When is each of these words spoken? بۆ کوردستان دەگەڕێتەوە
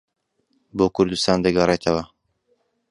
بۆ 0.77 0.85
کوردستان 0.95 1.37
دەگەڕێتەوە 1.45 2.03